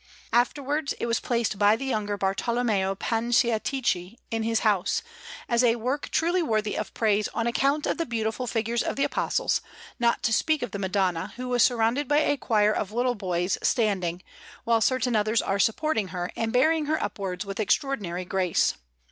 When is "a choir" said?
12.17-12.73